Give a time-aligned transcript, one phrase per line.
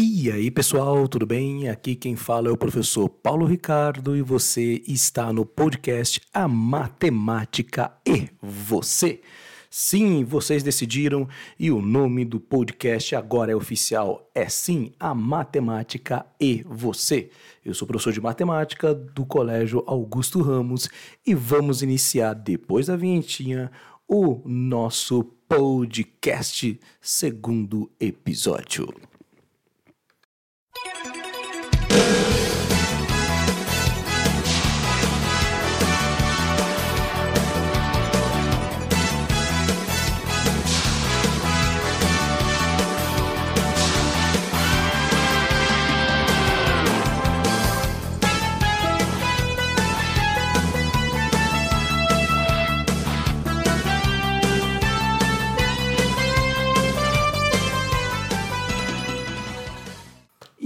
[0.00, 1.68] E aí, pessoal, tudo bem?
[1.68, 7.92] Aqui quem fala é o professor Paulo Ricardo e você está no podcast A Matemática
[8.06, 9.20] e Você.
[9.68, 11.26] Sim, vocês decidiram
[11.58, 14.30] e o nome do podcast agora é oficial.
[14.32, 17.30] É sim, A Matemática e Você.
[17.64, 20.88] Eu sou professor de matemática do Colégio Augusto Ramos
[21.26, 23.68] e vamos iniciar depois da vinhetinha
[24.06, 29.07] o nosso podcast segundo episódio.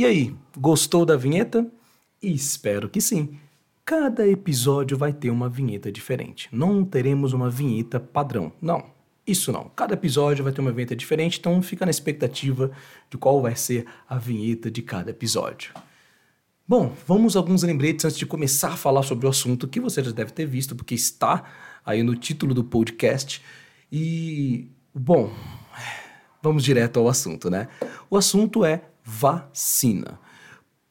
[0.02, 1.64] E aí, gostou da vinheta?
[2.20, 3.38] Espero que sim.
[3.84, 6.48] Cada episódio vai ter uma vinheta diferente.
[6.50, 8.52] Não teremos uma vinheta padrão.
[8.60, 8.84] Não,
[9.24, 9.70] isso não.
[9.76, 12.72] Cada episódio vai ter uma vinheta diferente, então fica na expectativa
[13.08, 15.72] de qual vai ser a vinheta de cada episódio.
[16.66, 20.02] Bom, vamos a alguns lembretes antes de começar a falar sobre o assunto que você
[20.02, 21.44] já deve ter visto, porque está
[21.86, 23.40] aí no título do podcast.
[23.92, 25.32] E, bom,
[26.42, 27.68] vamos direto ao assunto, né?
[28.10, 30.18] O assunto é vacina.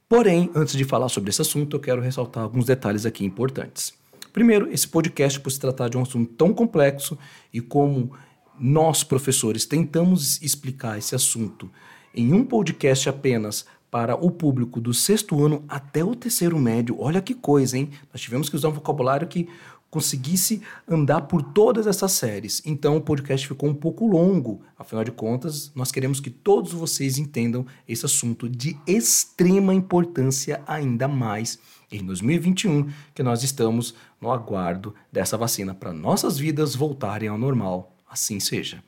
[0.07, 3.93] Porém, antes de falar sobre esse assunto, eu quero ressaltar alguns detalhes aqui importantes.
[4.33, 7.17] Primeiro, esse podcast, por se tratar de um assunto tão complexo
[7.53, 8.11] e como
[8.59, 11.69] nós, professores, tentamos explicar esse assunto
[12.13, 16.95] em um podcast apenas para o público do sexto ano até o terceiro médio.
[16.99, 17.89] Olha que coisa, hein?
[18.13, 19.49] Nós tivemos que usar um vocabulário que
[19.91, 22.61] conseguisse andar por todas essas séries.
[22.65, 24.61] Então o podcast ficou um pouco longo.
[24.79, 31.07] Afinal de contas, nós queremos que todos vocês entendam esse assunto de extrema importância ainda
[31.09, 31.59] mais
[31.91, 37.93] em 2021, que nós estamos no aguardo dessa vacina para nossas vidas voltarem ao normal.
[38.09, 38.81] Assim seja.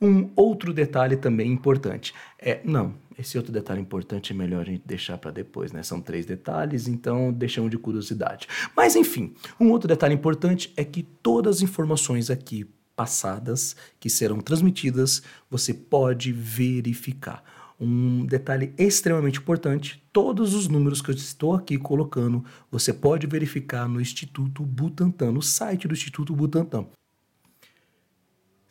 [0.00, 4.82] Um outro detalhe também importante é, não, esse outro detalhe importante é melhor a gente
[4.84, 5.82] deixar para depois, né?
[5.82, 8.48] São três detalhes, então deixamos de curiosidade.
[8.76, 12.66] Mas enfim, um outro detalhe importante é que todas as informações aqui
[12.96, 17.42] passadas que serão transmitidas, você pode verificar.
[17.80, 23.88] Um detalhe extremamente importante: todos os números que eu estou aqui colocando, você pode verificar
[23.88, 26.86] no Instituto Butantan, no site do Instituto Butantan.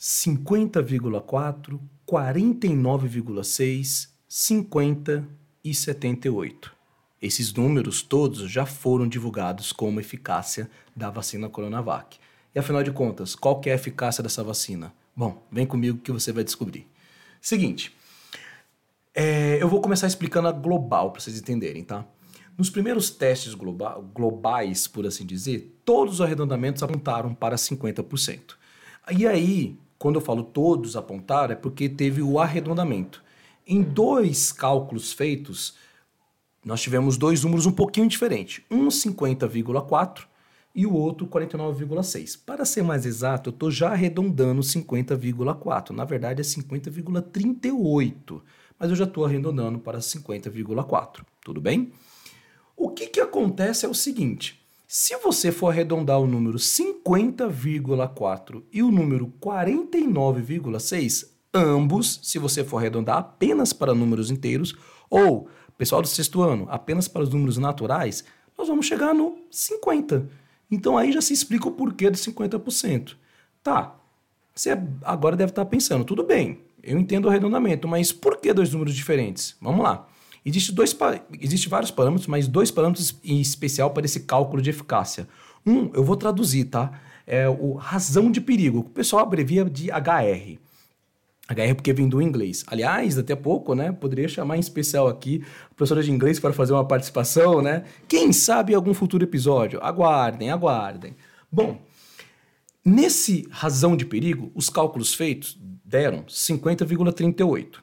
[0.03, 5.25] 50,4, 49,6, 50
[5.63, 6.75] e 78.
[7.21, 12.19] Esses números todos já foram divulgados como eficácia da vacina Coronavac.
[12.53, 14.93] E afinal de contas, qual é a eficácia dessa vacina?
[15.15, 16.85] Bom, vem comigo que você vai descobrir.
[17.39, 17.95] Seguinte,
[19.15, 22.05] é, eu vou começar explicando a global para vocês entenderem, tá?
[22.57, 28.55] Nos primeiros testes globa globais, por assim dizer, todos os arredondamentos apontaram para 50%.
[29.17, 33.23] E aí, quando eu falo todos apontaram, é porque teve o arredondamento.
[33.65, 35.77] Em dois cálculos feitos,
[36.61, 38.61] nós tivemos dois números um pouquinho diferentes.
[38.69, 40.23] Um 50,4
[40.75, 42.37] e o outro 49,6.
[42.45, 45.91] Para ser mais exato, eu estou já arredondando 50,4.
[45.91, 48.41] Na verdade é 50,38,
[48.77, 51.21] mas eu já estou arredondando para 50,4.
[51.45, 51.93] Tudo bem?
[52.75, 54.61] O que, que acontece é o seguinte:
[54.95, 62.77] se você for arredondar o número 50,4 e o número 49,6, ambos, se você for
[62.77, 64.75] arredondar apenas para números inteiros,
[65.09, 65.49] ou,
[65.79, 68.23] pessoal do sexto ano, apenas para os números naturais,
[68.55, 70.29] nós vamos chegar no 50.
[70.69, 73.15] Então aí já se explica o porquê do 50%.
[73.63, 73.95] Tá,
[74.53, 78.71] você agora deve estar pensando, tudo bem, eu entendo o arredondamento, mas por que dois
[78.71, 79.57] números diferentes?
[79.59, 80.07] Vamos lá.
[80.45, 80.95] Existe, dois,
[81.39, 85.27] existe vários parâmetros, mas dois parâmetros em especial para esse cálculo de eficácia.
[85.65, 86.91] Um, eu vou traduzir, tá?
[87.25, 90.59] É o razão de perigo, o pessoal abrevia de HR.
[91.49, 92.63] HR porque vem do inglês.
[92.67, 93.91] Aliás, até pouco, né?
[93.91, 97.83] Poderia chamar em especial aqui a professora de inglês para fazer uma participação, né?
[98.07, 99.79] Quem sabe algum futuro episódio?
[99.81, 101.15] Aguardem, aguardem.
[101.51, 101.81] Bom,
[102.83, 107.82] nesse razão de perigo, os cálculos feitos deram 50,38.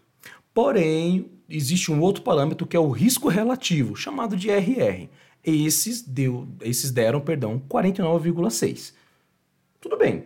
[0.52, 5.08] Porém, existe um outro parâmetro que é o risco relativo, chamado de RR.
[5.42, 8.92] Esses, deu, esses deram, perdão, 49,6.
[9.80, 10.24] Tudo bem,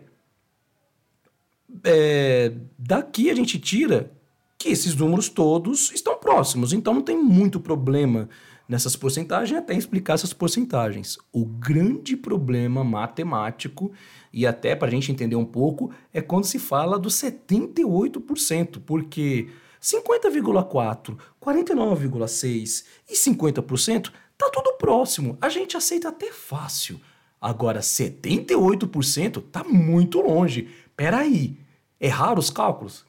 [1.83, 4.11] é, daqui a gente tira
[4.57, 8.29] que esses números todos estão próximos, então não tem muito problema
[8.67, 11.17] nessas porcentagens até explicar essas porcentagens.
[11.31, 13.91] O grande problema matemático,
[14.33, 19.49] e até para a gente entender um pouco, é quando se fala do 78%, porque
[19.85, 25.37] 50,4, 49,6 e 50%, tá tudo próximo.
[25.39, 26.99] A gente aceita até fácil.
[27.39, 30.69] Agora 78% tá muito longe.
[30.97, 31.59] Peraí,
[31.99, 33.05] é raro os cálculos?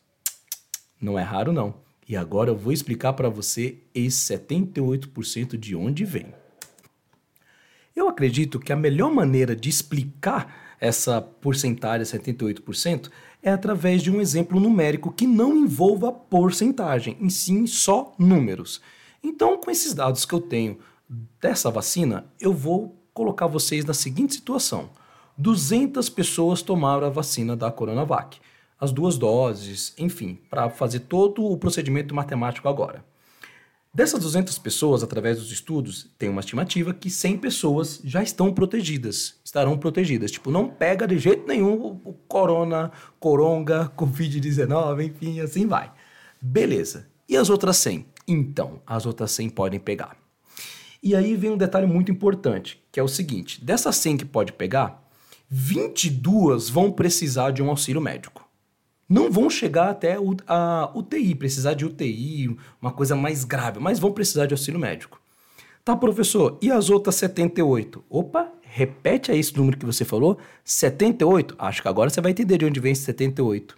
[1.00, 1.76] Não é raro não.
[2.06, 6.26] E agora eu vou explicar para você esse 78% de onde vem.
[7.94, 13.10] Eu acredito que a melhor maneira de explicar essa porcentagem 78%
[13.46, 18.80] é através de um exemplo numérico que não envolva porcentagem, em sim só números.
[19.22, 20.78] Então, com esses dados que eu tenho
[21.40, 24.90] dessa vacina, eu vou colocar vocês na seguinte situação:
[25.38, 28.40] 200 pessoas tomaram a vacina da Coronavac,
[28.80, 33.04] as duas doses, enfim, para fazer todo o procedimento matemático agora.
[33.96, 39.36] Dessas 200 pessoas, através dos estudos, tem uma estimativa que 100 pessoas já estão protegidas,
[39.42, 40.30] estarão protegidas.
[40.30, 45.90] Tipo, não pega de jeito nenhum o corona, coronga, covid-19, enfim, assim vai.
[46.38, 47.08] Beleza.
[47.26, 48.04] E as outras 100?
[48.28, 50.14] Então, as outras 100 podem pegar.
[51.02, 54.52] E aí vem um detalhe muito importante, que é o seguinte: dessas 100 que pode
[54.52, 55.08] pegar,
[55.48, 58.45] 22 vão precisar de um auxílio médico
[59.08, 64.12] não vão chegar até a UTI, precisar de UTI, uma coisa mais grave, mas vão
[64.12, 65.20] precisar de auxílio médico.
[65.84, 68.04] Tá, professor, e as outras 78?
[68.10, 71.54] Opa, repete aí esse número que você falou, 78?
[71.58, 73.76] Acho que agora você vai entender de onde vem esse 78.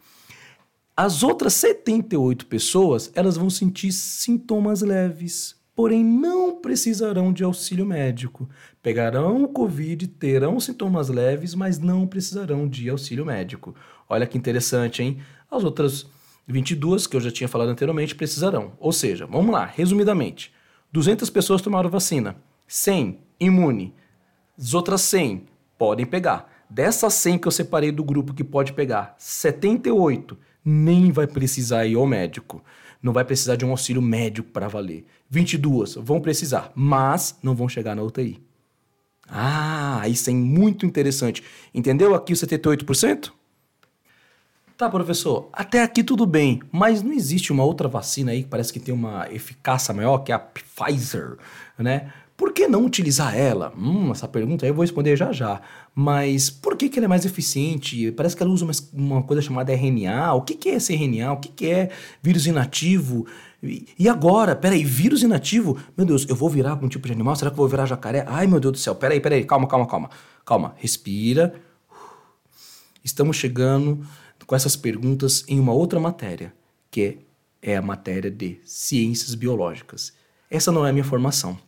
[0.96, 8.48] As outras 78 pessoas, elas vão sentir sintomas leves, porém não precisarão de auxílio médico.
[8.82, 13.76] Pegarão o Covid, terão sintomas leves, mas não precisarão de auxílio médico.
[14.08, 15.18] Olha que interessante, hein?
[15.48, 16.04] As outras
[16.48, 18.72] 22, que eu já tinha falado anteriormente, precisarão.
[18.80, 20.52] Ou seja, vamos lá, resumidamente:
[20.92, 22.34] 200 pessoas tomaram vacina,
[22.66, 23.94] 100 imune,
[24.58, 25.44] as outras 100
[25.78, 26.52] podem pegar.
[26.68, 31.94] Dessas 100 que eu separei do grupo que pode pegar, 78 nem vai precisar ir
[31.94, 32.64] ao médico.
[33.02, 35.04] Não vai precisar de um auxílio médico para valer.
[35.30, 38.42] 22 vão precisar, mas não vão chegar na UTI.
[39.28, 41.42] Ah, isso é muito interessante.
[41.74, 43.32] Entendeu aqui o 78%?
[44.76, 48.72] Tá, professor, até aqui tudo bem, mas não existe uma outra vacina aí que parece
[48.72, 51.36] que tem uma eficácia maior, que é a Pfizer,
[51.76, 52.12] né?
[52.36, 53.74] Por que não utilizar ela?
[53.76, 55.60] Hum, essa pergunta aí eu vou responder já já.
[56.00, 58.12] Mas por que, que ela é mais eficiente?
[58.12, 60.32] Parece que ela usa uma, uma coisa chamada RNA.
[60.34, 61.32] O que, que é esse RNA?
[61.32, 61.90] O que, que é
[62.22, 63.26] vírus inativo?
[63.60, 64.54] E, agora?
[64.54, 65.76] Peraí, vírus inativo?
[65.96, 67.34] Meu Deus, eu vou virar algum tipo de animal?
[67.34, 68.24] Será que eu vou virar jacaré?
[68.28, 68.94] Ai, meu Deus do céu.
[68.94, 69.44] Peraí, peraí.
[69.44, 70.10] Calma, calma, calma.
[70.46, 70.74] Calma.
[70.76, 71.60] Respira.
[73.02, 74.06] Estamos chegando
[74.46, 76.54] com essas perguntas em uma outra matéria,
[76.92, 77.18] que
[77.60, 80.12] é a matéria de ciências biológicas.
[80.48, 81.58] Essa não é a minha formação.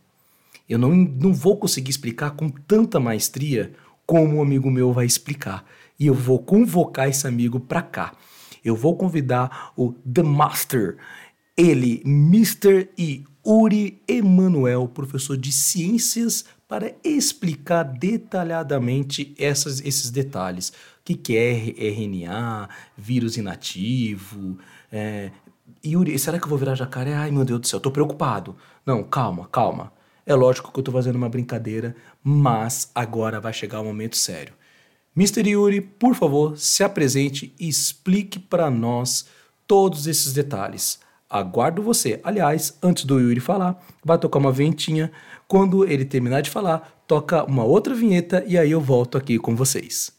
[0.69, 3.73] Eu não, não vou conseguir explicar com tanta maestria
[4.11, 5.65] como um amigo meu vai explicar.
[5.97, 8.13] E eu vou convocar esse amigo para cá.
[8.65, 10.97] Eu vou convidar o The Master,
[11.57, 12.89] ele, Mr.
[12.99, 20.73] e Uri Emanuel, professor de ciências, para explicar detalhadamente essas, esses detalhes
[21.05, 21.53] que, que é
[21.93, 22.69] RNA,
[22.99, 24.59] vírus inativo.
[24.91, 25.31] É...
[25.87, 27.15] Yuri, será que eu vou virar jacaré?
[27.15, 28.57] Ai, meu Deus do céu, eu tô preocupado.
[28.85, 29.93] Não, calma, calma.
[30.27, 34.17] É lógico que eu tô fazendo uma brincadeira, mas agora vai chegar o um momento
[34.17, 34.55] sério.
[35.17, 35.49] Mr.
[35.49, 39.27] Yuri, por favor, se apresente e explique para nós
[39.67, 41.01] todos esses detalhes.
[41.29, 42.21] Aguardo você.
[42.23, 45.11] Aliás, antes do Yuri falar, vai tocar uma vinhetinha.
[45.47, 49.57] Quando ele terminar de falar, toca uma outra vinheta e aí eu volto aqui com
[49.57, 50.13] vocês.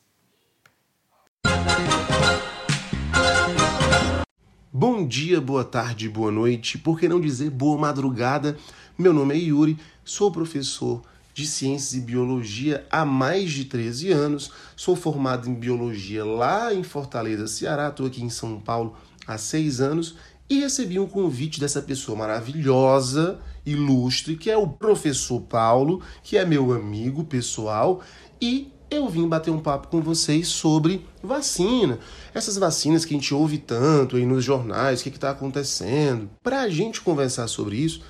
[4.73, 8.57] Bom dia, boa tarde, boa noite, por que não dizer boa madrugada?
[8.97, 11.01] Meu nome é Yuri, sou professor
[11.33, 16.83] de Ciências e Biologia há mais de 13 anos, sou formado em Biologia lá em
[16.83, 18.95] Fortaleza, Ceará, estou aqui em São Paulo
[19.25, 20.15] há seis anos
[20.49, 26.45] e recebi um convite dessa pessoa maravilhosa, ilustre, que é o professor Paulo, que é
[26.45, 28.01] meu amigo pessoal
[28.41, 31.97] e eu vim bater um papo com vocês sobre vacina.
[32.33, 36.29] Essas vacinas que a gente ouve tanto aí nos jornais, o que está acontecendo.
[36.43, 38.01] Para a gente conversar sobre isso,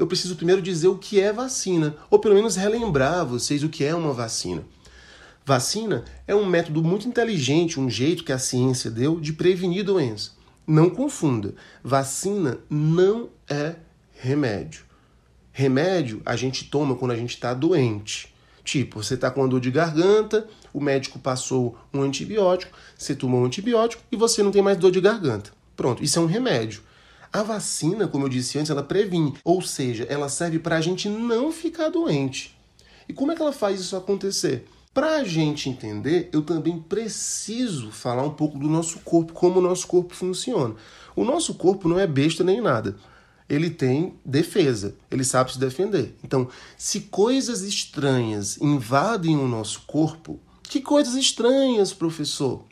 [0.00, 3.84] eu preciso primeiro dizer o que é vacina, ou pelo menos relembrar vocês o que
[3.84, 4.64] é uma vacina.
[5.44, 10.30] Vacina é um método muito inteligente, um jeito que a ciência deu de prevenir doença.
[10.66, 11.54] Não confunda,
[11.84, 13.74] vacina não é
[14.12, 14.84] remédio.
[15.52, 18.32] Remédio a gente toma quando a gente está doente.
[18.64, 23.44] Tipo, você está com dor de garganta, o médico passou um antibiótico, você tomou um
[23.44, 25.50] antibiótico e você não tem mais dor de garganta.
[25.76, 26.80] Pronto, isso é um remédio.
[27.32, 31.08] A vacina, como eu disse antes, ela previne, ou seja, ela serve para a gente
[31.08, 32.58] não ficar doente.
[33.08, 34.66] E como é que ela faz isso acontecer?
[34.92, 39.62] Para a gente entender, eu também preciso falar um pouco do nosso corpo, como o
[39.62, 40.74] nosso corpo funciona.
[41.14, 42.96] O nosso corpo não é besta nem nada.
[43.48, 46.16] Ele tem defesa, ele sabe se defender.
[46.24, 52.64] Então, se coisas estranhas invadem o nosso corpo, que coisas estranhas, professor?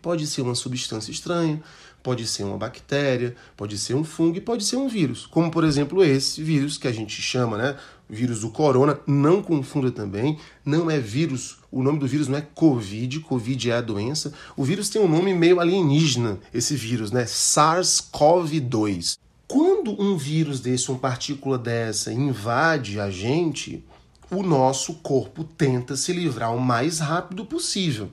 [0.00, 1.60] Pode ser uma substância estranha,
[2.02, 5.64] pode ser uma bactéria, pode ser um fungo e pode ser um vírus, como por
[5.64, 7.76] exemplo esse vírus que a gente chama, né,
[8.08, 12.46] vírus do corona, não confunda também, não é vírus, o nome do vírus não é
[12.54, 17.24] Covid, Covid é a doença, o vírus tem um nome meio alienígena, esse vírus, né,
[17.24, 19.18] SARS-CoV-2.
[19.46, 23.84] Quando um vírus desse, uma partícula dessa invade a gente,
[24.30, 28.10] o nosso corpo tenta se livrar o mais rápido possível.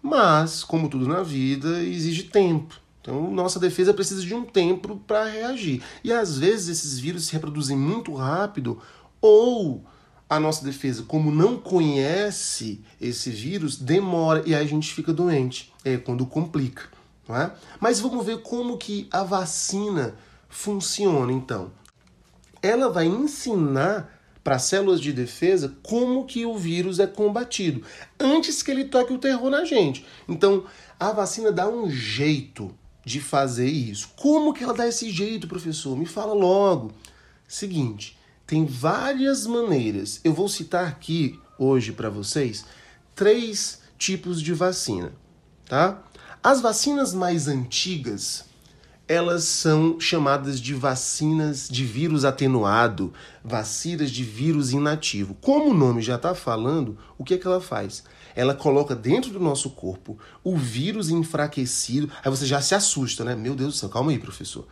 [0.00, 2.81] Mas, como tudo na vida, exige tempo.
[3.02, 5.82] Então, nossa defesa precisa de um tempo para reagir.
[6.04, 8.80] E às vezes esses vírus se reproduzem muito rápido,
[9.20, 9.84] ou
[10.30, 15.72] a nossa defesa, como não conhece esse vírus, demora e aí a gente fica doente.
[15.84, 16.84] É quando complica.
[17.28, 17.52] Não é?
[17.80, 20.14] Mas vamos ver como que a vacina
[20.48, 21.72] funciona então.
[22.62, 27.82] Ela vai ensinar para as células de defesa como que o vírus é combatido
[28.18, 30.06] antes que ele toque o terror na gente.
[30.28, 30.64] Então,
[30.98, 34.10] a vacina dá um jeito de fazer isso.
[34.16, 35.96] Como que ela dá esse jeito, professor?
[35.96, 36.92] Me fala logo.
[37.46, 38.16] Seguinte,
[38.46, 40.20] tem várias maneiras.
[40.24, 42.64] Eu vou citar aqui hoje para vocês
[43.14, 45.12] três tipos de vacina,
[45.68, 46.02] tá?
[46.42, 48.44] As vacinas mais antigas,
[49.06, 53.12] elas são chamadas de vacinas de vírus atenuado,
[53.44, 55.36] vacinas de vírus inativo.
[55.40, 58.02] Como o nome já está falando, o que é que ela faz?
[58.34, 62.10] Ela coloca dentro do nosso corpo o vírus enfraquecido.
[62.24, 63.34] Aí você já se assusta, né?
[63.34, 64.66] Meu Deus do céu, calma aí, professor.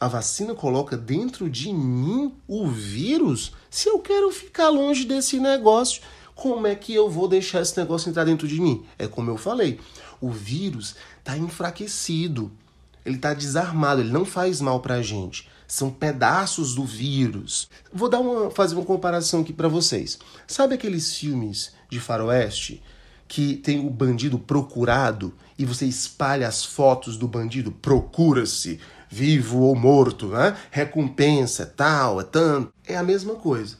[0.00, 3.52] A vacina coloca dentro de mim o vírus?
[3.68, 6.00] Se eu quero ficar longe desse negócio,
[6.34, 8.82] como é que eu vou deixar esse negócio entrar dentro de mim?
[8.98, 9.78] É como eu falei,
[10.18, 12.50] o vírus está enfraquecido,
[13.04, 15.48] ele está desarmado, ele não faz mal para a gente.
[15.68, 17.68] São pedaços do vírus.
[17.92, 20.18] Vou dar uma, fazer uma comparação aqui para vocês.
[20.46, 22.82] Sabe aqueles filmes de faroeste
[23.30, 29.76] que tem o bandido procurado e você espalha as fotos do bandido, procura-se, vivo ou
[29.76, 30.56] morto, né?
[30.68, 32.72] recompensa, tal, é tanto.
[32.84, 33.76] É a mesma coisa.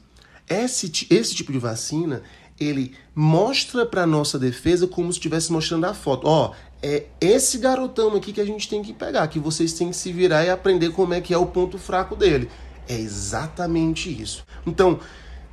[0.49, 2.23] Esse, esse tipo de vacina,
[2.61, 6.29] ele mostra para nossa defesa como se estivesse mostrando a foto.
[6.29, 9.97] Ó, é esse garotão aqui que a gente tem que pegar, que vocês têm que
[9.97, 12.49] se virar e aprender como é que é o ponto fraco dele.
[12.89, 14.45] É exatamente isso.
[14.65, 15.01] Então,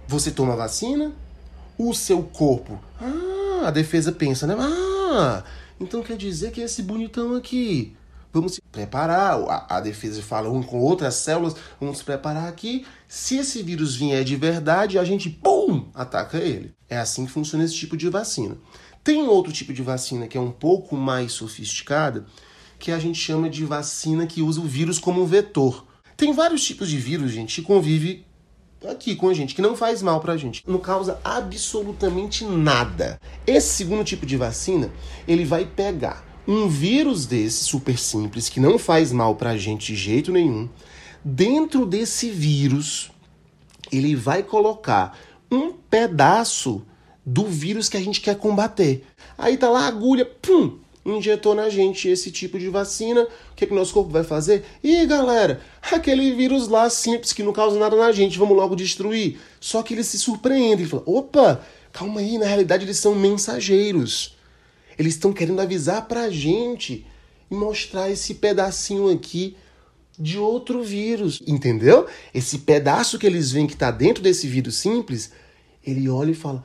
[0.08, 1.12] você toma a vacina,
[1.80, 2.80] o seu corpo.
[3.02, 3.37] Ah,
[3.68, 4.56] a defesa pensa, né?
[4.58, 5.44] Ah,
[5.78, 7.94] então quer dizer que esse bonitão aqui.
[8.32, 9.34] Vamos se preparar.
[9.34, 11.54] A, a defesa fala um com outras células.
[11.78, 12.86] Vamos se preparar aqui.
[13.10, 16.74] Se esse vírus vier de verdade, a gente, pum, ataca ele.
[16.88, 18.58] É assim que funciona esse tipo de vacina.
[19.04, 22.26] Tem outro tipo de vacina que é um pouco mais sofisticada,
[22.80, 25.86] que a gente chama de vacina que usa o vírus como vetor.
[26.16, 28.26] Tem vários tipos de vírus, gente, que convive
[28.86, 33.20] aqui com a gente, que não faz mal pra gente, não causa absolutamente nada.
[33.46, 34.92] Esse segundo tipo de vacina,
[35.28, 39.96] ele vai pegar um vírus desse super simples, que não faz mal pra gente de
[39.96, 40.70] jeito nenhum.
[41.24, 43.12] Dentro desse vírus,
[43.92, 45.18] ele vai colocar
[45.52, 46.84] um pedaço
[47.26, 49.06] do vírus que a gente quer combater.
[49.38, 50.78] Aí tá lá a agulha, pum,
[51.16, 54.66] injetou na gente esse tipo de vacina, o que, é que nosso corpo vai fazer?
[54.84, 59.40] Ih, galera, aquele vírus lá simples que não causa nada na gente, vamos logo destruir.
[59.60, 61.62] Só que ele se surpreende e fala: opa,
[61.92, 64.36] calma aí, na realidade eles são mensageiros.
[64.98, 67.06] Eles estão querendo avisar pra gente
[67.50, 69.56] e mostrar esse pedacinho aqui
[70.20, 72.08] de outro vírus, entendeu?
[72.34, 75.32] Esse pedaço que eles veem que está dentro desse vírus simples,
[75.86, 76.64] ele olha e fala: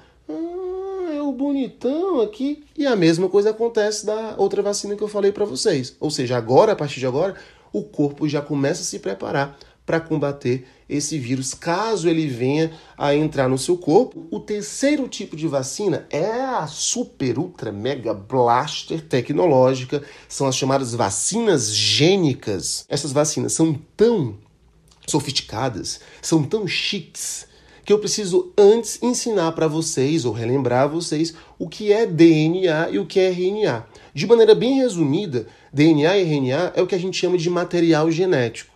[1.32, 2.64] bonitão aqui.
[2.76, 5.96] E a mesma coisa acontece da outra vacina que eu falei para vocês.
[5.98, 7.34] Ou seja, agora, a partir de agora,
[7.72, 13.14] o corpo já começa a se preparar para combater esse vírus, caso ele venha a
[13.14, 14.26] entrar no seu corpo.
[14.30, 20.94] O terceiro tipo de vacina é a super, ultra, mega blaster tecnológica, são as chamadas
[20.94, 22.84] vacinas gênicas.
[22.88, 24.36] Essas vacinas são tão
[25.06, 27.46] sofisticadas, são tão chiques,
[27.92, 32.99] que eu preciso antes ensinar para vocês ou relembrar vocês o que é DNA e
[32.99, 33.87] o que é RNA.
[34.14, 38.11] De maneira bem resumida, DNA e RNA é o que a gente chama de material
[38.11, 38.72] genético.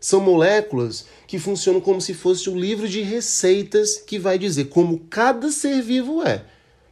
[0.00, 4.98] São moléculas que funcionam como se fosse um livro de receitas que vai dizer como
[5.08, 6.42] cada ser vivo é.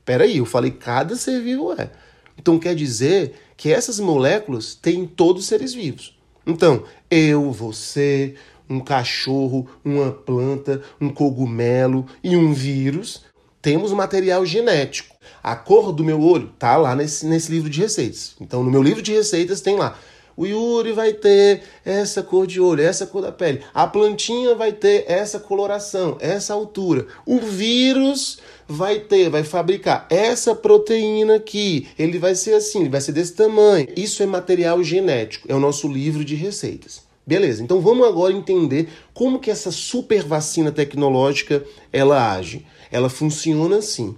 [0.04, 1.90] Peraí, eu falei cada ser vivo é.
[2.38, 6.16] Então quer dizer que essas moléculas têm todos os seres vivos.
[6.46, 8.34] Então, eu, você,
[8.68, 13.24] um cachorro, uma planta, um cogumelo e um vírus
[13.64, 15.16] temos material genético.
[15.42, 18.36] A cor do meu olho tá lá nesse, nesse livro de receitas.
[18.38, 19.98] Então, no meu livro de receitas tem lá.
[20.36, 23.62] O Yuri vai ter essa cor de olho, essa cor da pele.
[23.72, 27.06] A plantinha vai ter essa coloração, essa altura.
[27.24, 31.88] O vírus vai ter, vai fabricar essa proteína aqui.
[31.98, 33.88] Ele vai ser assim, ele vai ser desse tamanho.
[33.96, 37.03] Isso é material genético, é o nosso livro de receitas.
[37.26, 42.66] Beleza, então vamos agora entender como que essa super vacina tecnológica ela age.
[42.90, 44.14] Ela funciona assim.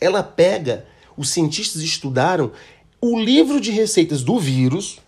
[0.00, 0.86] Ela pega,
[1.16, 2.52] os cientistas estudaram
[3.00, 5.00] o livro de receitas do vírus.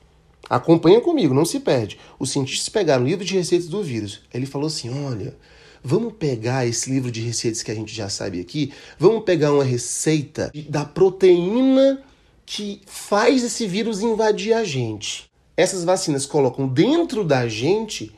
[0.50, 1.98] Acompanha comigo, não se perde.
[2.18, 4.22] Os cientistas pegaram o livro de receitas do vírus.
[4.32, 5.36] Ele falou assim: olha,
[5.84, 9.64] vamos pegar esse livro de receitas que a gente já sabe aqui, vamos pegar uma
[9.64, 12.02] receita da proteína
[12.44, 18.14] que faz esse vírus invadir a gente essas vacinas colocam dentro da gente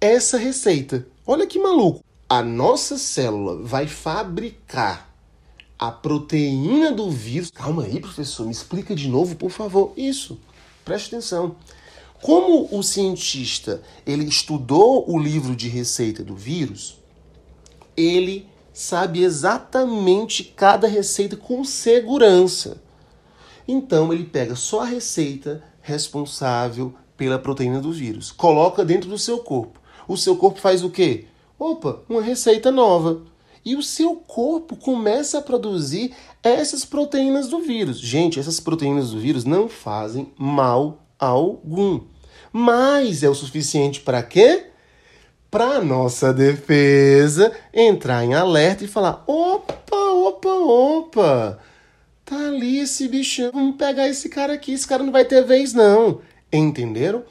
[0.00, 1.06] essa receita.
[1.26, 2.04] Olha que maluco.
[2.28, 5.12] A nossa célula vai fabricar
[5.78, 7.50] a proteína do vírus.
[7.50, 9.92] Calma aí, professor, me explica de novo, por favor.
[9.96, 10.38] Isso.
[10.84, 11.56] Preste atenção.
[12.20, 16.98] Como o cientista ele estudou o livro de receita do vírus,
[17.96, 22.80] ele sabe exatamente cada receita com segurança.
[23.66, 28.30] Então ele pega só a receita responsável pela proteína do vírus.
[28.32, 29.80] Coloca dentro do seu corpo.
[30.08, 31.26] O seu corpo faz o quê?
[31.58, 33.22] Opa, uma receita nova.
[33.64, 36.12] E o seu corpo começa a produzir
[36.42, 38.00] essas proteínas do vírus.
[38.00, 42.00] Gente, essas proteínas do vírus não fazem mal algum.
[42.52, 44.66] Mas é o suficiente para quê?
[45.48, 51.58] Para nossa defesa entrar em alerta e falar: opa, opa, opa
[52.32, 55.74] Tá ali esse bichão, vamos pegar esse cara aqui, esse cara não vai ter vez
[55.74, 56.22] não.
[56.50, 57.24] Entenderam?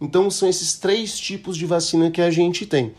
[0.00, 2.94] Então são esses três tipos de vacina que a gente tem.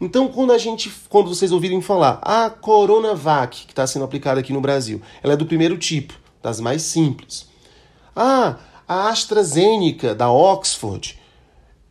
[0.00, 4.52] Então, quando a gente, quando vocês ouvirem falar, a Coronavac, que está sendo aplicada aqui
[4.52, 7.46] no Brasil, ela é do primeiro tipo, das mais simples.
[8.16, 11.16] Ah, a AstraZeneca, da Oxford,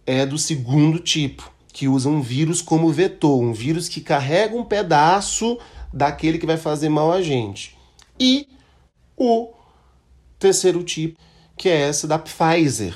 [0.06, 4.66] é do segundo tipo, que usa um vírus como vetor, um vírus que carrega um
[4.66, 5.58] pedaço
[5.94, 7.78] daquele que vai fazer mal a gente.
[8.20, 8.50] E
[9.18, 9.50] o
[10.38, 11.20] terceiro tipo,
[11.58, 12.96] que é essa da Pfizer.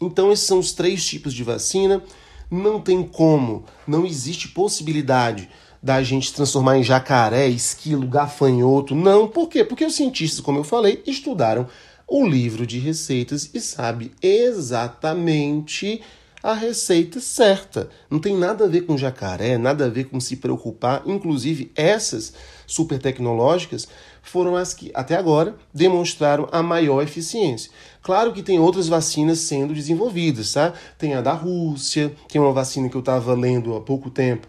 [0.00, 2.02] Então, esses são os três tipos de vacina.
[2.50, 5.48] Não tem como, não existe possibilidade
[5.82, 8.94] da gente transformar em jacaré, esquilo, gafanhoto.
[8.94, 9.64] Não, por quê?
[9.64, 11.66] Porque os cientistas, como eu falei, estudaram
[12.06, 16.00] o livro de receitas e sabe exatamente
[16.42, 17.90] a receita certa.
[18.10, 21.02] Não tem nada a ver com jacaré, nada a ver com se preocupar.
[21.04, 22.32] Inclusive, essas
[22.66, 23.88] super tecnológicas
[24.28, 27.70] foram as que, até agora, demonstraram a maior eficiência.
[28.02, 30.72] Claro que tem outras vacinas sendo desenvolvidas, tá?
[30.96, 34.46] Tem a da Rússia, que é uma vacina que eu estava lendo há pouco tempo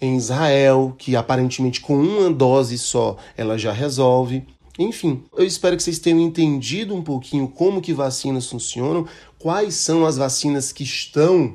[0.00, 4.46] em Israel, que aparentemente com uma dose só ela já resolve.
[4.78, 9.06] Enfim, eu espero que vocês tenham entendido um pouquinho como que vacinas funcionam,
[9.38, 11.54] quais são as vacinas que estão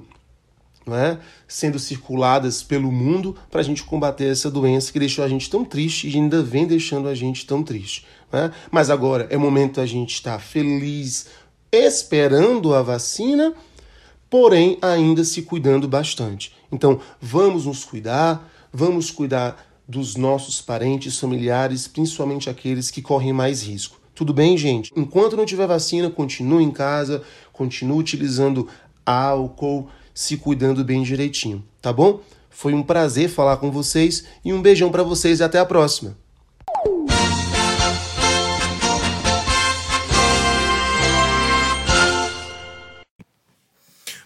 [0.92, 5.50] né, sendo circuladas pelo mundo para a gente combater essa doença que deixou a gente
[5.50, 8.06] tão triste e ainda vem deixando a gente tão triste.
[8.32, 8.52] Né?
[8.70, 11.28] Mas agora é momento da gente estar feliz,
[11.72, 13.54] esperando a vacina,
[14.30, 16.54] porém ainda se cuidando bastante.
[16.72, 23.64] Então vamos nos cuidar, vamos cuidar dos nossos parentes, familiares, principalmente aqueles que correm mais
[23.64, 24.00] risco.
[24.14, 24.92] Tudo bem, gente?
[24.96, 28.68] Enquanto não tiver vacina, continue em casa, continue utilizando
[29.06, 32.22] álcool, se cuidando bem direitinho, tá bom?
[32.50, 36.18] Foi um prazer falar com vocês e um beijão para vocês e até a próxima.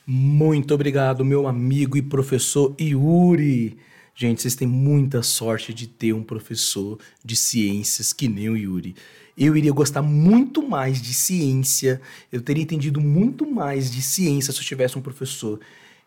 [0.08, 3.78] Muito obrigado, meu amigo e professor Yuri.
[4.14, 8.96] Gente, vocês têm muita sorte de ter um professor de ciências que nem o Yuri.
[9.38, 14.60] Eu iria gostar muito mais de ciência, eu teria entendido muito mais de ciência se
[14.60, 15.60] eu tivesse um professor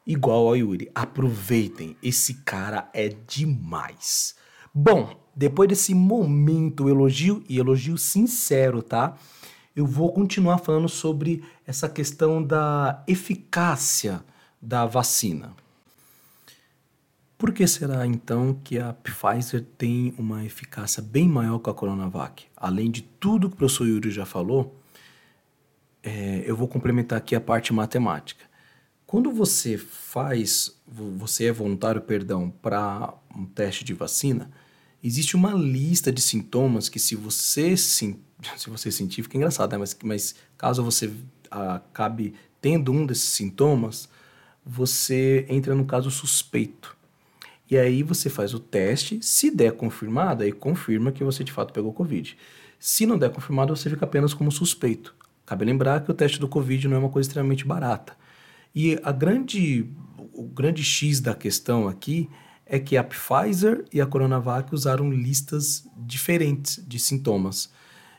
[0.07, 0.91] igual ao Yuri.
[0.95, 4.35] Aproveitem, esse cara é demais.
[4.75, 9.17] Bom, depois desse momento elogio e elogio sincero, tá?
[9.77, 14.25] Eu vou continuar falando sobre essa questão da eficácia
[14.61, 15.55] da vacina.
[17.37, 22.48] Por que será então que a Pfizer tem uma eficácia bem maior que a Coronavac?
[22.61, 24.77] Além de tudo que o professor Yuri já falou,
[26.03, 28.45] é, eu vou complementar aqui a parte matemática.
[29.07, 34.51] Quando você faz, você é voluntário, perdão, para um teste de vacina,
[35.03, 38.19] existe uma lista de sintomas que se você se
[38.67, 39.79] você é científico, é engraçado, né?
[39.79, 41.13] mas, mas caso você
[41.51, 44.09] acabe tendo um desses sintomas,
[44.67, 46.98] você entra no caso suspeito.
[47.71, 51.73] E aí você faz o teste, se der confirmado, aí confirma que você de fato
[51.73, 52.37] pegou Covid.
[52.79, 55.15] Se não der confirmado, você fica apenas como suspeito.
[55.45, 58.17] Cabe lembrar que o teste do Covid não é uma coisa extremamente barata.
[58.75, 59.87] E a grande,
[60.33, 62.29] o grande X da questão aqui
[62.65, 67.73] é que a Pfizer e a Coronavac usaram listas diferentes de sintomas.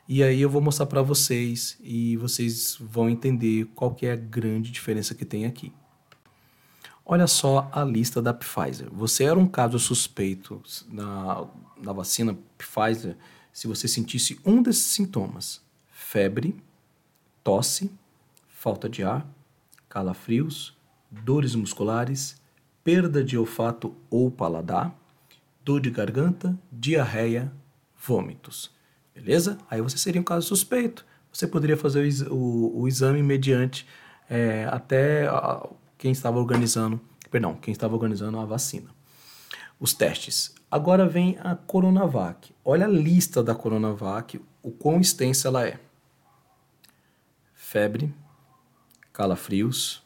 [0.07, 4.15] E aí eu vou mostrar para vocês e vocês vão entender qual que é a
[4.15, 5.71] grande diferença que tem aqui.
[7.12, 8.88] Olha só a lista da Pfizer.
[8.91, 11.43] Você era um caso suspeito na,
[11.82, 13.17] na vacina Pfizer
[13.52, 16.56] se você sentisse um desses sintomas: febre,
[17.43, 17.91] tosse,
[18.48, 19.26] falta de ar,
[19.89, 20.78] calafrios,
[21.10, 22.39] dores musculares,
[22.84, 24.95] perda de olfato ou paladar,
[25.65, 27.52] dor de garganta, diarreia,
[27.98, 28.69] vômitos.
[29.15, 29.58] Beleza?
[29.67, 31.04] Aí você seria um caso suspeito.
[31.34, 33.88] Você poderia fazer o, o, exame mediante
[34.30, 35.28] é, até
[35.99, 38.89] quem estava organizando, perdão, quem estava organizando a vacina.
[39.77, 40.55] Os testes.
[40.71, 42.55] Agora vem a Coronavac.
[42.63, 45.77] Olha a lista da Coronavac, o quão extensa ela é.
[47.53, 48.13] Febre,
[49.12, 50.01] calafrios,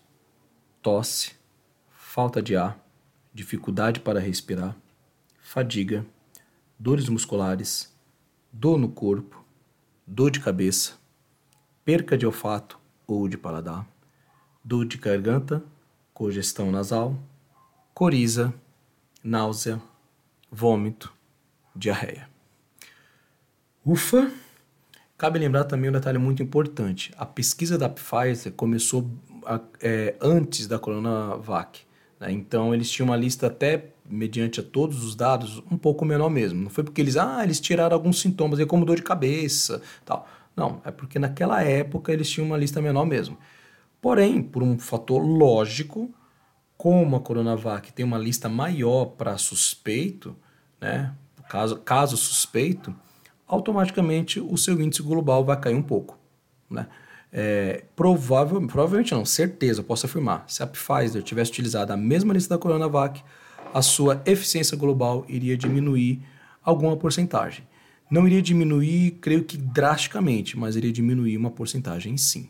[0.82, 1.34] tosse,
[1.92, 2.78] falta de ar,
[3.32, 4.76] dificuldade para respirar,
[5.42, 6.04] fadiga,
[6.80, 7.94] dores musculares,
[8.52, 9.46] dor no corpo,
[10.08, 10.94] dor de cabeça,
[11.86, 13.88] perca de olfato ou de paladar,
[14.64, 15.64] dor de garganta
[16.14, 17.18] congestão nasal,
[17.94, 18.54] coriza,
[19.24, 19.82] náusea,
[20.52, 21.14] vômito,
[21.76, 22.30] diarreia.
[23.86, 24.32] Ufa!
[25.18, 27.14] Cabe lembrar também um detalhe muito importante.
[27.18, 29.10] A pesquisa da Pfizer começou
[29.82, 31.82] é, antes da Coronavac.
[32.20, 32.32] Né?
[32.32, 36.62] Então, eles tinham uma lista até, mediante a todos os dados, um pouco menor mesmo.
[36.62, 40.28] Não foi porque eles, ah, eles tiraram alguns sintomas, como dor de cabeça, tal.
[40.56, 43.38] Não, é porque naquela época eles tinham uma lista menor mesmo.
[44.04, 46.14] Porém, por um fator lógico,
[46.76, 50.36] como a Coronavac tem uma lista maior para suspeito,
[50.82, 51.16] né,
[51.50, 52.94] caso, caso suspeito,
[53.48, 56.20] automaticamente o seu índice global vai cair um pouco.
[56.70, 56.86] Né?
[57.32, 60.44] É, provável, provavelmente não, certeza, posso afirmar.
[60.50, 63.24] Se a Pfizer tivesse utilizado a mesma lista da Coronavac,
[63.74, 66.22] a sua eficiência global iria diminuir
[66.62, 67.66] alguma porcentagem.
[68.12, 72.50] Não iria diminuir, creio que drasticamente, mas iria diminuir uma porcentagem sim.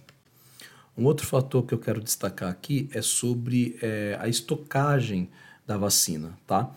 [0.98, 5.30] Um outro fator que eu quero destacar aqui é sobre é, a estocagem
[5.66, 6.72] da vacina, tá?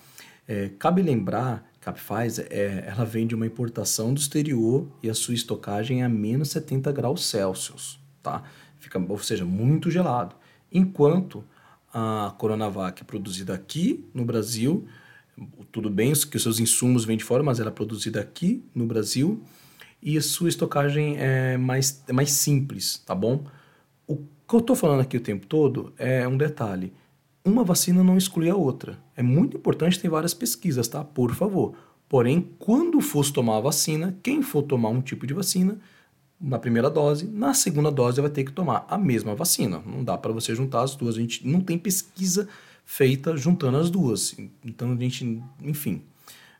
[0.49, 5.11] É, cabe lembrar que a Pfizer é, ela vem de uma importação do exterior e
[5.11, 8.43] a sua estocagem é a menos 70 graus Celsius, tá?
[8.79, 10.35] Fica, ou seja, muito gelado.
[10.73, 11.45] Enquanto
[11.93, 14.87] a Coronavac é produzida aqui no Brasil,
[15.71, 18.87] tudo bem que os seus insumos vêm de fora, mas ela é produzida aqui no
[18.87, 19.43] Brasil
[20.03, 23.45] e a sua estocagem é mais, é mais simples, tá bom?
[24.07, 26.93] O que eu estou falando aqui o tempo todo é um detalhe.
[27.45, 28.99] Uma vacina não exclui a outra.
[29.17, 31.05] É muito importante ter várias pesquisas, tá?
[31.05, 31.75] Por favor.
[32.09, 35.79] Porém, quando for tomar a vacina, quem for tomar um tipo de vacina,
[36.41, 39.83] na primeira dose, na segunda dose vai ter que tomar a mesma vacina.
[39.85, 41.17] Não dá para você juntar as duas.
[41.17, 42.49] A gente não tem pesquisa
[42.85, 44.37] feita juntando as duas.
[44.65, 46.03] Então a gente, enfim,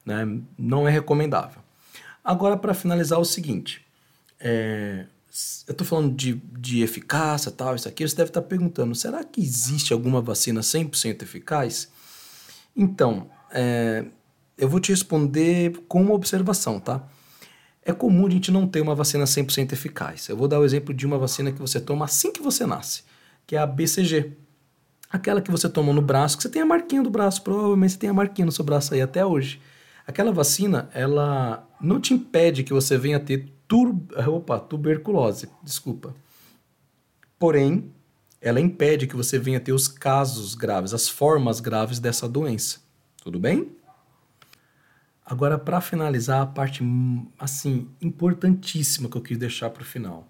[0.05, 0.27] né,
[0.59, 1.63] não é recomendável.
[2.25, 3.87] Agora, para finalizar, o seguinte:
[4.41, 5.07] é,
[5.67, 9.23] eu estou falando de, de eficácia, tal, isso aqui, você deve estar tá perguntando, será
[9.23, 11.89] que existe alguma vacina 100% eficaz?
[12.75, 14.05] Então, é,
[14.57, 17.07] eu vou te responder com uma observação, tá?
[17.83, 20.29] É comum a gente não ter uma vacina 100% eficaz.
[20.29, 23.05] Eu vou dar o exemplo de uma vacina que você toma assim que você nasce,
[23.47, 24.33] que é a BCG.
[25.11, 27.99] Aquela que você toma no braço, que você tem a marquinha do braço, provavelmente você
[27.99, 29.61] tem a marquinha no seu braço aí até hoje.
[30.07, 33.95] Aquela vacina, ela não te impede que você venha a ter tur
[34.29, 36.15] opa, tuberculose, desculpa.
[37.39, 37.93] Porém,
[38.41, 42.81] ela impede que você venha ter os casos graves, as formas graves dessa doença.
[43.23, 43.73] Tudo bem?
[45.25, 46.85] Agora, para finalizar, a parte
[47.39, 50.29] assim importantíssima que eu quis deixar para o final.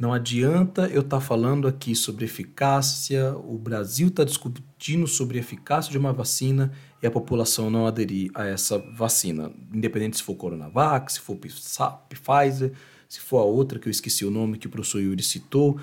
[0.00, 5.42] Não adianta eu estar tá falando aqui sobre eficácia, o Brasil está discutindo sobre a
[5.42, 10.36] eficácia de uma vacina e a população não aderir a essa vacina, independente se for
[10.36, 12.72] Coronavac, se for Pfizer,
[13.06, 15.78] se for a outra que eu esqueci o nome que o professor Yuri citou,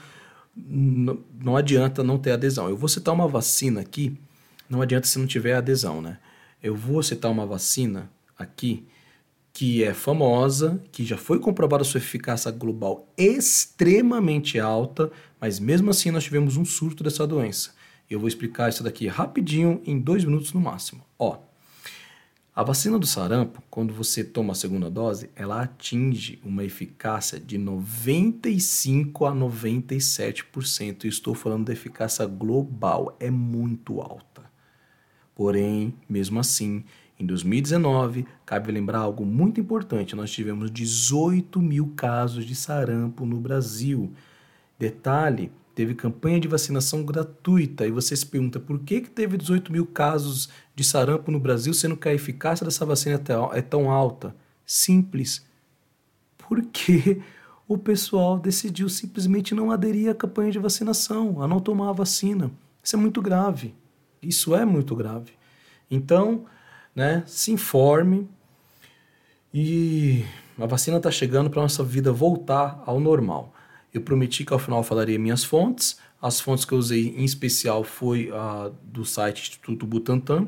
[0.56, 2.68] não, não adianta não ter adesão.
[2.68, 4.20] Eu vou citar uma vacina aqui,
[4.68, 6.18] não adianta se não tiver adesão, né?
[6.64, 8.84] Eu vou citar uma vacina aqui
[9.58, 16.12] que é famosa, que já foi comprovada sua eficácia global extremamente alta, mas mesmo assim
[16.12, 17.72] nós tivemos um surto dessa doença.
[18.08, 21.04] Eu vou explicar isso daqui rapidinho, em dois minutos no máximo.
[21.18, 21.40] Ó,
[22.56, 27.58] a vacina do sarampo, quando você toma a segunda dose, ela atinge uma eficácia de
[27.58, 31.06] 95 a 97%.
[31.06, 34.44] estou falando da eficácia global, é muito alta.
[35.34, 36.84] Porém, mesmo assim,
[37.20, 43.40] em 2019, cabe lembrar algo muito importante: nós tivemos 18 mil casos de sarampo no
[43.40, 44.14] Brasil.
[44.78, 47.88] Detalhe: teve campanha de vacinação gratuita.
[47.88, 51.74] E você se pergunta por que, que teve 18 mil casos de sarampo no Brasil,
[51.74, 53.22] sendo que a eficácia dessa vacina
[53.54, 54.36] é tão alta?
[54.64, 55.44] Simples.
[56.38, 57.22] Porque
[57.68, 62.52] o pessoal decidiu simplesmente não aderir à campanha de vacinação, a não tomar a vacina.
[62.84, 63.74] Isso é muito grave.
[64.22, 65.34] Isso é muito grave.
[65.90, 66.46] Então,
[66.98, 68.28] né, se informe
[69.54, 70.26] e
[70.60, 73.54] a vacina está chegando para nossa vida voltar ao normal.
[73.94, 76.00] Eu prometi que ao final falaria minhas fontes.
[76.20, 80.48] As fontes que eu usei em especial foi a do site Instituto Butantan.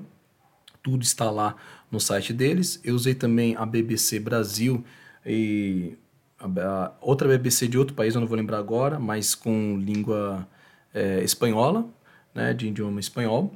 [0.81, 1.55] Tudo está lá
[1.91, 2.81] no site deles.
[2.83, 4.83] Eu usei também a BBC Brasil
[5.23, 5.95] e
[6.39, 10.47] a, outra BBC de outro país, eu não vou lembrar agora, mas com língua
[10.95, 11.87] é, espanhola,
[12.33, 13.53] né, de idioma espanhol.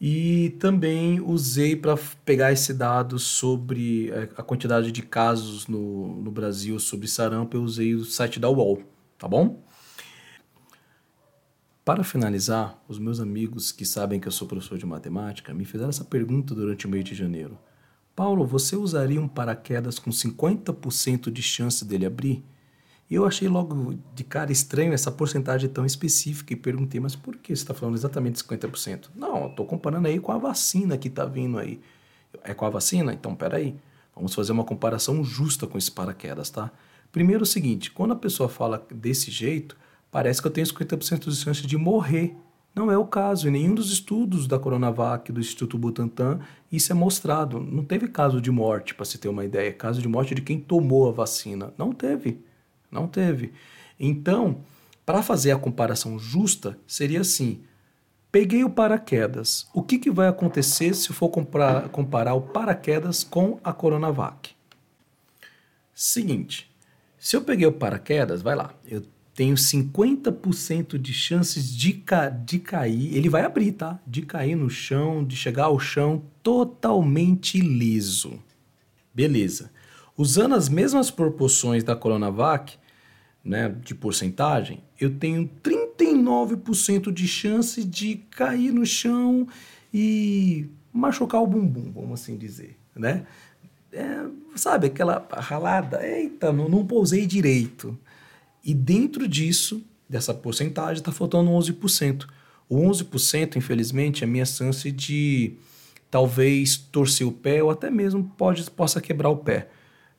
[0.00, 6.30] E também usei para pegar esse dado sobre é, a quantidade de casos no, no
[6.30, 8.82] Brasil sobre sarampo, eu usei o site da UOL,
[9.16, 9.64] tá bom?
[11.82, 15.88] Para finalizar, os meus amigos que sabem que eu sou professor de matemática me fizeram
[15.88, 17.56] essa pergunta durante o mês de janeiro.
[18.14, 22.44] Paulo, você usaria um paraquedas com 50% de chance dele abrir?
[23.08, 27.36] E eu achei logo de cara estranho essa porcentagem tão específica e perguntei, mas por
[27.36, 29.10] que você está falando exatamente 50%?
[29.14, 31.80] Não, estou comparando aí com a vacina que está vindo aí.
[32.42, 33.12] É com a vacina?
[33.12, 33.76] Então, peraí.
[34.14, 36.72] Vamos fazer uma comparação justa com esse paraquedas, tá?
[37.12, 39.76] Primeiro o seguinte, quando a pessoa fala desse jeito,
[40.10, 42.34] parece que eu tenho 50% de chance de morrer
[42.76, 43.48] não é o caso.
[43.48, 46.40] Em nenhum dos estudos da Coronavac, do Instituto Butantan,
[46.70, 47.58] isso é mostrado.
[47.58, 49.72] Não teve caso de morte, para se ter uma ideia.
[49.72, 51.72] Caso de morte de quem tomou a vacina.
[51.78, 52.44] Não teve.
[52.90, 53.52] Não teve.
[53.98, 54.60] Então,
[55.04, 57.60] para fazer a comparação justa, seria assim:
[58.30, 59.68] peguei o paraquedas.
[59.72, 64.50] O que, que vai acontecer se for comprar, comparar o paraquedas com a Coronavac?
[65.94, 66.70] Seguinte,
[67.18, 69.02] se eu peguei o paraquedas, vai lá, eu
[69.34, 73.14] tenho 50% de chances de, ca de cair.
[73.14, 74.00] Ele vai abrir, tá?
[74.06, 78.42] De cair no chão, de chegar ao chão totalmente liso.
[79.14, 79.70] Beleza.
[80.16, 82.78] Usando as mesmas proporções da Coronavac,
[83.44, 89.46] né, de porcentagem, eu tenho 39% de chance de cair no chão
[89.92, 93.26] e machucar o bumbum, vamos assim dizer, né?
[93.92, 94.26] É,
[94.56, 97.96] sabe, aquela ralada, eita, não, não pousei direito.
[98.64, 102.26] E dentro disso, dessa porcentagem, está faltando 11%.
[102.68, 105.54] O 11%, infelizmente, é a minha chance de
[106.10, 109.68] talvez torcer o pé ou até mesmo pode, possa quebrar o pé.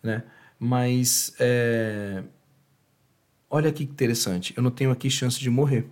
[0.02, 0.24] Né?
[0.60, 2.24] Mas é...
[3.50, 5.88] olha que interessante, eu não tenho aqui chance de morrer.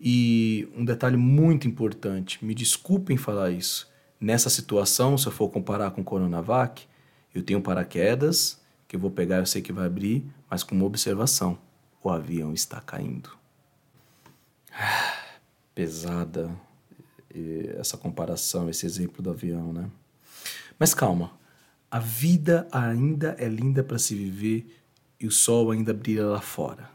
[0.00, 3.90] E um detalhe muito importante, me desculpem falar isso.
[4.20, 6.86] Nessa situação, se eu for comparar com o Coronavac,
[7.34, 10.84] eu tenho paraquedas, que eu vou pegar, eu sei que vai abrir, mas com uma
[10.84, 11.56] observação:
[12.02, 13.30] o avião está caindo.
[15.74, 16.50] Pesada
[17.78, 19.90] essa comparação, esse exemplo do avião, né?
[20.78, 21.32] Mas calma,
[21.92, 24.66] a vida ainda é linda para se viver
[25.20, 26.88] e o sol ainda brilha lá fora.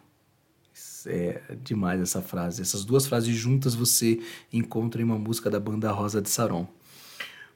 [1.05, 2.63] É demais essa frase.
[2.63, 4.19] Essas duas frases juntas você
[4.51, 6.67] encontra em uma música da banda Rosa de Saron.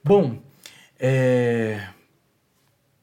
[0.04, 0.40] Bom,
[1.00, 1.90] é,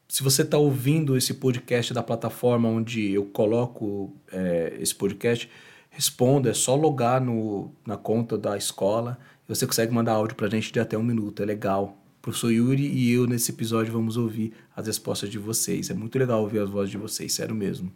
[0.07, 5.49] se você está ouvindo esse podcast da plataforma onde eu coloco é, esse podcast,
[5.89, 6.51] responda.
[6.51, 10.49] É só logar no, na conta da escola e você consegue mandar áudio para a
[10.49, 11.43] gente de até um minuto.
[11.43, 11.97] É legal.
[12.29, 15.89] Professor Yuri e eu, nesse episódio, vamos ouvir as respostas de vocês.
[15.89, 17.91] É muito legal ouvir as vozes de vocês, sério mesmo.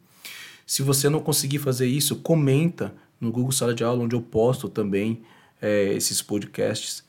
[0.65, 4.67] Se você não conseguir fazer isso, comenta no Google Sala de Aula, onde eu posto
[4.67, 5.21] também
[5.61, 7.03] é, esses podcasts.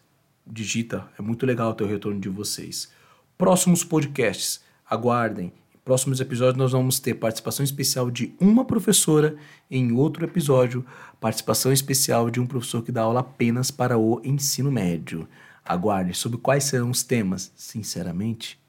[0.46, 2.90] Digita, é muito legal ter o retorno de vocês.
[3.38, 5.50] Próximos podcasts Aguardem.
[5.74, 9.34] Em próximos episódios nós vamos ter participação especial de uma professora,
[9.70, 10.84] em outro episódio,
[11.18, 15.26] participação especial de um professor que dá aula apenas para o ensino médio.
[15.64, 18.60] Aguarde sobre quais serão os temas, sinceramente.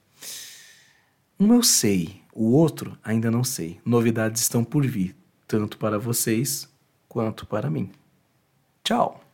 [1.40, 3.80] Um eu sei, o outro ainda não sei.
[3.84, 5.16] Novidades estão por vir,
[5.48, 6.70] tanto para vocês
[7.10, 7.92] quanto para mim.
[8.84, 9.25] Tchau!